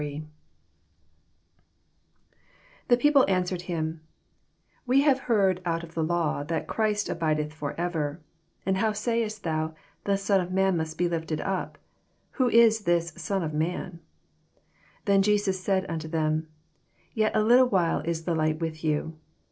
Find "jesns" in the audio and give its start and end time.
15.21-15.53